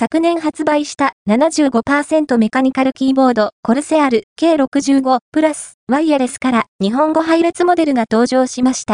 [0.00, 8.88] 昨年発売した75%メカニカルキーボードコルセアル K65 プラスワイヤレスから日本語配列モデルが登場しました。